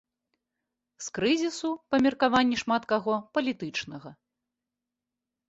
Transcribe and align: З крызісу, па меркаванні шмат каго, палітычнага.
З 1.07 1.13
крызісу, 1.17 1.69
па 1.89 1.99
меркаванні 2.05 2.57
шмат 2.63 2.83
каго, 2.93 3.13
палітычнага. 3.35 4.09